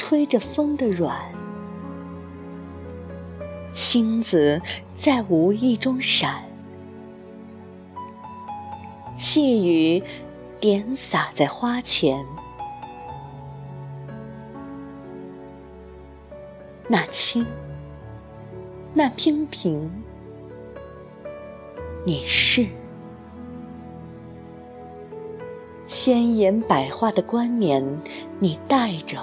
[0.00, 1.12] 吹着风的软，
[3.74, 4.62] 星子
[4.94, 6.44] 在无意中闪，
[9.18, 10.00] 细雨
[10.60, 12.24] 点洒在花前。
[16.86, 17.44] 那清，
[18.94, 19.90] 那娉婷，
[22.06, 22.68] 你是
[25.88, 28.00] 鲜艳百花的冠冕，
[28.38, 29.18] 你戴着。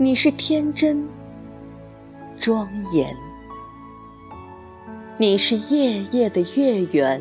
[0.00, 1.08] 你是天真
[2.38, 3.16] 庄严，
[5.16, 7.20] 你是夜夜的月圆。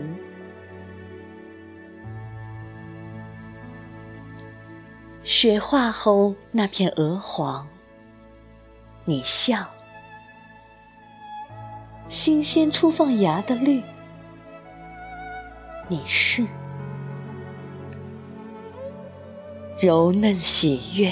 [5.23, 7.67] 雪化后那片鹅黄，
[9.06, 9.58] 你笑；
[12.09, 13.81] 新鲜初放芽的绿，
[15.88, 16.45] 你是
[19.81, 21.12] 柔嫩喜悦。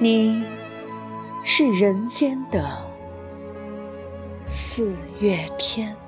[0.00, 0.44] 你
[1.44, 2.88] 是人间的
[4.48, 6.07] 四月天。